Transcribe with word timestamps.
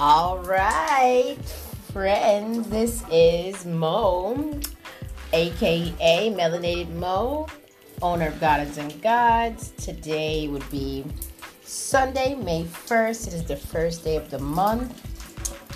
All 0.00 0.38
right, 0.38 1.36
friends, 1.92 2.68
this 2.68 3.02
is 3.10 3.66
Moe, 3.66 4.60
aka 5.32 6.32
Melanated 6.32 6.90
Moe, 6.90 7.48
owner 8.00 8.28
of 8.28 8.38
Goddess 8.38 8.76
and 8.76 9.02
Gods. 9.02 9.72
Today 9.72 10.46
would 10.46 10.70
be 10.70 11.04
Sunday, 11.64 12.36
May 12.36 12.62
1st. 12.62 13.26
It 13.26 13.32
is 13.34 13.44
the 13.44 13.56
first 13.56 14.04
day 14.04 14.14
of 14.14 14.30
the 14.30 14.38
month. 14.38 15.02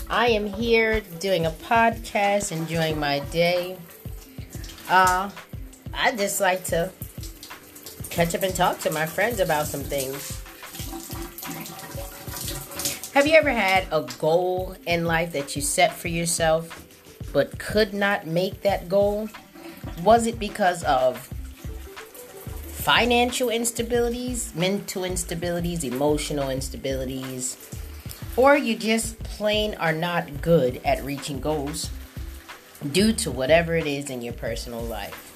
I 0.08 0.28
am 0.28 0.46
here 0.46 1.00
doing 1.18 1.46
a 1.46 1.50
podcast, 1.50 2.52
enjoying 2.52 3.00
my 3.00 3.18
day. 3.32 3.76
Uh, 4.88 5.30
I 5.92 6.12
just 6.12 6.40
like 6.40 6.62
to 6.66 6.92
catch 8.08 8.36
up 8.36 8.44
and 8.44 8.54
talk 8.54 8.78
to 8.82 8.92
my 8.92 9.04
friends 9.04 9.40
about 9.40 9.66
some 9.66 9.82
things. 9.82 10.41
Have 13.22 13.30
you 13.30 13.38
ever 13.38 13.50
had 13.50 13.86
a 13.92 14.04
goal 14.18 14.74
in 14.84 15.04
life 15.04 15.30
that 15.30 15.54
you 15.54 15.62
set 15.62 15.94
for 15.94 16.08
yourself 16.08 16.84
but 17.32 17.56
could 17.56 17.94
not 17.94 18.26
make 18.26 18.62
that 18.62 18.88
goal? 18.88 19.28
Was 20.02 20.26
it 20.26 20.40
because 20.40 20.82
of 20.82 21.18
financial 22.66 23.46
instabilities, 23.46 24.52
mental 24.56 25.02
instabilities, 25.02 25.84
emotional 25.84 26.48
instabilities, 26.48 27.56
or 28.36 28.56
you 28.56 28.76
just 28.76 29.20
plain 29.20 29.76
are 29.76 29.92
not 29.92 30.40
good 30.40 30.80
at 30.84 31.04
reaching 31.04 31.38
goals 31.38 31.90
due 32.90 33.12
to 33.12 33.30
whatever 33.30 33.76
it 33.76 33.86
is 33.86 34.10
in 34.10 34.20
your 34.20 34.34
personal 34.34 34.82
life? 34.82 35.30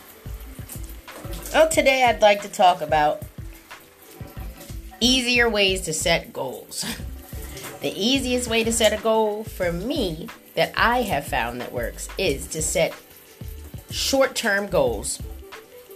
Well, 1.55 1.69
today 1.69 2.03
I'd 2.03 2.21
like 2.21 2.43
to 2.43 2.49
talk 2.49 2.81
about 2.81 3.23
easier 4.99 5.49
ways 5.49 5.83
to 5.83 5.93
set 5.93 6.33
goals. 6.33 6.85
The 7.81 7.93
easiest 7.95 8.49
way 8.49 8.65
to 8.65 8.73
set 8.73 8.93
a 8.93 9.03
goal 9.03 9.45
for 9.45 9.73
me 9.73 10.29
that 10.55 10.73
I 10.77 11.03
have 11.03 11.27
found 11.27 11.61
that 11.61 11.73
works 11.73 12.09
is 12.17 12.47
to 12.49 12.63
set 12.63 12.95
short 13.91 14.35
term 14.35 14.67
goals 14.67 15.21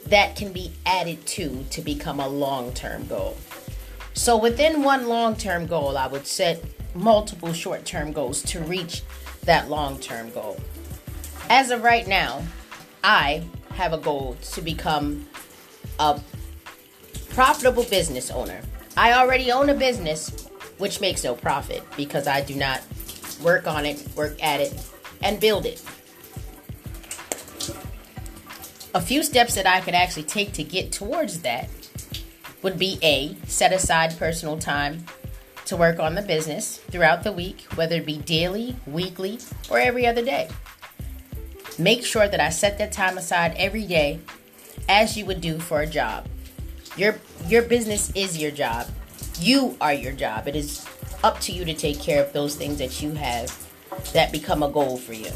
that 0.06 0.36
can 0.36 0.52
be 0.52 0.72
added 0.84 1.24
to 1.26 1.64
to 1.70 1.80
become 1.80 2.20
a 2.20 2.28
long 2.28 2.72
term 2.72 3.06
goal. 3.06 3.36
So 4.14 4.36
within 4.36 4.82
one 4.82 5.08
long 5.08 5.36
term 5.36 5.66
goal, 5.66 5.96
I 5.96 6.06
would 6.06 6.26
set 6.26 6.62
multiple 6.94 7.52
short 7.52 7.84
term 7.84 8.12
goals 8.12 8.42
to 8.44 8.60
reach 8.60 9.02
that 9.44 9.70
long 9.70 9.98
term 9.98 10.30
goal. 10.30 10.60
As 11.48 11.70
of 11.70 11.82
right 11.82 12.06
now, 12.06 12.42
I 13.02 13.44
have 13.72 13.92
a 13.92 13.98
goal 13.98 14.36
to 14.52 14.60
become 14.60 15.26
a 15.98 16.20
profitable 17.30 17.84
business 17.84 18.30
owner. 18.30 18.60
I 18.96 19.14
already 19.14 19.50
own 19.50 19.70
a 19.70 19.74
business 19.74 20.49
which 20.80 21.00
makes 21.00 21.22
no 21.22 21.34
profit 21.34 21.82
because 21.96 22.26
I 22.26 22.40
do 22.40 22.54
not 22.54 22.82
work 23.42 23.66
on 23.66 23.86
it, 23.86 24.06
work 24.16 24.42
at 24.42 24.60
it, 24.60 24.74
and 25.22 25.38
build 25.38 25.66
it. 25.66 25.82
A 28.94 29.00
few 29.00 29.22
steps 29.22 29.54
that 29.54 29.66
I 29.66 29.80
could 29.80 29.94
actually 29.94 30.24
take 30.24 30.52
to 30.54 30.64
get 30.64 30.90
towards 30.90 31.42
that 31.42 31.68
would 32.62 32.78
be 32.78 32.98
A, 33.02 33.36
set 33.46 33.72
aside 33.72 34.18
personal 34.18 34.58
time 34.58 35.04
to 35.66 35.76
work 35.76 36.00
on 36.00 36.14
the 36.14 36.22
business 36.22 36.78
throughout 36.78 37.22
the 37.22 37.30
week, 37.30 37.62
whether 37.74 37.96
it 37.96 38.06
be 38.06 38.16
daily, 38.18 38.76
weekly, 38.86 39.38
or 39.70 39.78
every 39.78 40.06
other 40.06 40.24
day. 40.24 40.48
Make 41.78 42.04
sure 42.04 42.26
that 42.26 42.40
I 42.40 42.50
set 42.50 42.78
that 42.78 42.90
time 42.90 43.16
aside 43.16 43.54
every 43.56 43.86
day 43.86 44.18
as 44.88 45.16
you 45.16 45.24
would 45.26 45.40
do 45.40 45.58
for 45.58 45.80
a 45.80 45.86
job. 45.86 46.26
Your 46.96 47.20
your 47.46 47.62
business 47.62 48.10
is 48.16 48.36
your 48.36 48.50
job 48.50 48.88
you 49.38 49.76
are 49.80 49.92
your 49.92 50.12
job. 50.12 50.48
It 50.48 50.56
is 50.56 50.86
up 51.22 51.40
to 51.40 51.52
you 51.52 51.64
to 51.64 51.74
take 51.74 52.00
care 52.00 52.22
of 52.22 52.32
those 52.32 52.56
things 52.56 52.78
that 52.78 53.02
you 53.02 53.12
have 53.12 53.54
that 54.12 54.32
become 54.32 54.62
a 54.62 54.70
goal 54.70 54.96
for 54.96 55.12
you. 55.12 55.30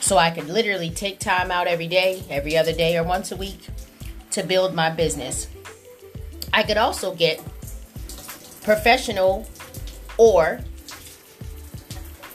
So 0.00 0.18
I 0.18 0.30
could 0.30 0.48
literally 0.48 0.90
take 0.90 1.18
time 1.18 1.50
out 1.50 1.66
every 1.66 1.88
day, 1.88 2.22
every 2.30 2.56
other 2.56 2.72
day, 2.72 2.96
or 2.96 3.02
once 3.02 3.32
a 3.32 3.36
week 3.36 3.58
to 4.30 4.42
build 4.42 4.74
my 4.74 4.90
business. 4.90 5.48
I 6.52 6.62
could 6.62 6.76
also 6.76 7.14
get 7.14 7.42
professional 8.62 9.48
or 10.16 10.60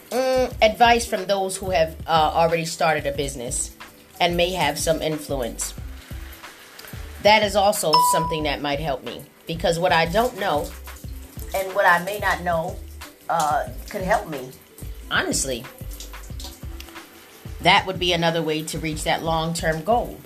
mm, 0.09 0.53
advice 0.61 1.05
from 1.05 1.25
those 1.25 1.57
who 1.57 1.69
have 1.69 1.95
uh, 2.05 2.31
already 2.33 2.65
started 2.65 3.07
a 3.07 3.13
business 3.13 3.75
and 4.19 4.37
may 4.37 4.51
have 4.51 4.77
some 4.77 5.01
influence. 5.01 5.73
That 7.23 7.43
is 7.43 7.55
also 7.55 7.93
something 8.11 8.43
that 8.43 8.61
might 8.61 8.79
help 8.79 9.03
me 9.03 9.21
because 9.47 9.79
what 9.79 9.91
I 9.91 10.05
don't 10.05 10.39
know 10.39 10.69
and 11.55 11.73
what 11.75 11.85
I 11.85 12.03
may 12.03 12.19
not 12.19 12.41
know 12.41 12.77
uh, 13.29 13.67
could 13.89 14.01
help 14.01 14.29
me. 14.29 14.49
Honestly, 15.09 15.63
that 17.61 17.85
would 17.85 17.99
be 17.99 18.13
another 18.13 18.41
way 18.41 18.63
to 18.63 18.79
reach 18.79 19.03
that 19.03 19.23
long 19.23 19.53
term 19.53 19.83
goal. 19.83 20.17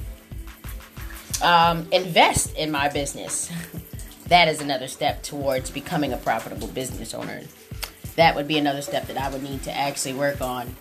Um, 1.42 1.88
invest 1.92 2.56
in 2.56 2.72
my 2.72 2.90
business. 2.90 3.52
that 4.28 4.48
is 4.48 4.62
another 4.62 4.88
step 4.88 5.22
towards 5.22 5.70
becoming 5.70 6.14
a 6.14 6.18
profitable 6.18 6.68
business 6.68 7.14
owner. 7.14 7.42
That 8.16 8.36
would 8.36 8.48
be 8.48 8.58
another 8.58 8.81
step 8.81 9.08
that 9.08 9.18
I 9.18 9.30
would 9.30 9.44
need 9.44 9.64
to 9.64 9.75
actually 9.75 10.14
work 10.14 10.40
on 10.42 10.75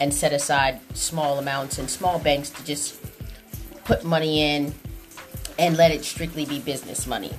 and 0.00 0.12
set 0.12 0.32
aside 0.32 0.80
small 0.94 1.38
amounts 1.38 1.78
in 1.78 1.86
small 1.86 2.18
banks 2.18 2.50
to 2.50 2.64
just 2.64 3.00
put 3.84 4.04
money 4.04 4.42
in 4.42 4.74
and 5.58 5.76
let 5.76 5.92
it 5.92 6.04
strictly 6.04 6.44
be 6.44 6.58
business 6.58 7.06
money. 7.06 7.30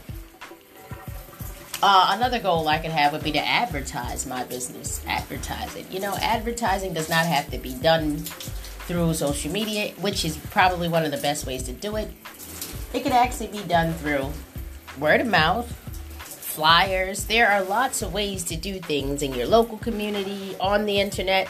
Uh, 1.83 2.11
another 2.11 2.39
goal 2.39 2.67
I 2.67 2.77
could 2.77 2.91
have 2.91 3.11
would 3.11 3.23
be 3.23 3.31
to 3.31 3.43
advertise 3.43 4.27
my 4.27 4.43
business. 4.43 5.03
Advertise 5.07 5.75
it. 5.75 5.91
You 5.91 5.99
know, 5.99 6.15
advertising 6.21 6.93
does 6.93 7.09
not 7.09 7.25
have 7.25 7.49
to 7.49 7.57
be 7.57 7.73
done 7.73 8.17
through 8.17 9.13
social 9.15 9.51
media, 9.51 9.93
which 9.95 10.23
is 10.23 10.37
probably 10.37 10.87
one 10.87 11.05
of 11.05 11.11
the 11.11 11.17
best 11.17 11.47
ways 11.47 11.63
to 11.63 11.73
do 11.73 11.95
it. 11.95 12.11
It 12.93 13.01
can 13.01 13.13
actually 13.13 13.47
be 13.47 13.63
done 13.63 13.93
through 13.95 14.31
word 14.99 15.21
of 15.21 15.27
mouth, 15.27 15.71
flyers. 16.19 17.25
There 17.25 17.49
are 17.49 17.63
lots 17.63 18.03
of 18.03 18.13
ways 18.13 18.43
to 18.45 18.55
do 18.55 18.79
things 18.79 19.23
in 19.23 19.33
your 19.33 19.47
local 19.47 19.77
community, 19.79 20.55
on 20.59 20.85
the 20.85 20.99
internet. 20.99 21.49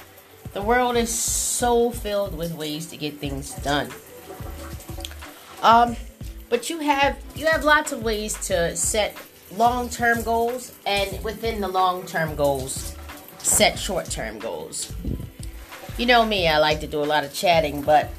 The 0.53 0.61
world 0.61 0.95
is 0.95 1.13
so 1.13 1.91
filled 1.91 2.37
with 2.37 2.53
ways 2.53 2.85
to 2.87 2.97
get 2.97 3.17
things 3.17 3.53
done. 3.55 3.89
Um, 5.61 5.97
but 6.49 6.69
you 6.69 6.79
have 6.79 7.17
you 7.35 7.47
have 7.47 7.63
lots 7.63 7.91
of 7.91 8.03
ways 8.03 8.33
to 8.47 8.75
set 8.75 9.15
long 9.57 9.89
term 9.89 10.21
goals, 10.23 10.73
and 10.85 11.23
within 11.23 11.61
the 11.61 11.67
long 11.67 12.05
term 12.05 12.35
goals, 12.35 12.95
set 13.39 13.77
short 13.77 14.09
term 14.09 14.39
goals. 14.39 14.93
You 15.97 16.05
know 16.05 16.25
me, 16.25 16.47
I 16.47 16.57
like 16.57 16.79
to 16.81 16.87
do 16.87 17.03
a 17.03 17.05
lot 17.05 17.23
of 17.23 17.33
chatting, 17.33 17.81
but 17.81 18.09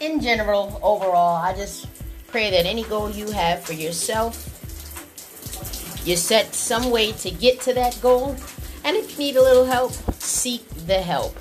in 0.00 0.20
general, 0.20 0.80
overall, 0.82 1.36
I 1.36 1.54
just 1.54 1.86
pray 2.28 2.50
that 2.50 2.66
any 2.66 2.84
goal 2.84 3.10
you 3.10 3.30
have 3.30 3.62
for 3.64 3.72
yourself, 3.72 4.52
you 6.04 6.16
set 6.16 6.54
some 6.54 6.90
way 6.90 7.12
to 7.12 7.30
get 7.30 7.60
to 7.62 7.74
that 7.74 7.98
goal. 8.00 8.36
And 8.84 8.96
if 8.96 9.12
you 9.12 9.18
need 9.18 9.36
a 9.36 9.42
little 9.42 9.64
help, 9.64 9.92
seek 10.20 10.68
the 10.86 11.00
help. 11.00 11.36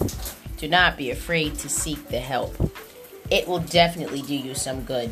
Do 0.57 0.67
not 0.67 0.97
be 0.97 1.11
afraid 1.11 1.55
to 1.59 1.69
seek 1.69 2.07
the 2.07 2.19
help. 2.19 2.55
It 3.29 3.47
will 3.47 3.59
definitely 3.59 4.21
do 4.21 4.35
you 4.35 4.55
some 4.55 4.81
good 4.83 5.11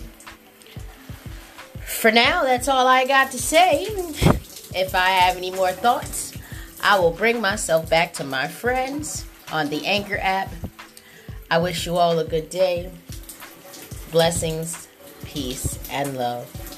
for 1.85 2.11
now, 2.11 2.43
that's 2.43 2.67
all 2.67 2.87
I 2.87 3.05
got 3.05 3.31
to 3.31 3.37
say. 3.37 3.85
If 4.75 4.95
I 4.95 5.09
have 5.09 5.37
any 5.37 5.51
more 5.51 5.71
thoughts, 5.71 6.33
I 6.81 6.99
will 6.99 7.11
bring 7.11 7.39
myself 7.39 7.89
back 7.89 8.13
to 8.13 8.23
my 8.23 8.47
friends 8.47 9.25
on 9.51 9.69
the 9.69 9.85
Anchor 9.85 10.17
app. 10.17 10.51
I 11.49 11.59
wish 11.59 11.85
you 11.85 11.97
all 11.97 12.17
a 12.19 12.25
good 12.25 12.49
day. 12.49 12.91
Blessings, 14.11 14.87
peace, 15.25 15.79
and 15.91 16.17
love. 16.17 16.72